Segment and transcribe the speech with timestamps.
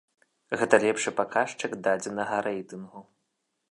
[0.61, 3.09] Гэта лепшы паказчык дадзенага рэйтынгу.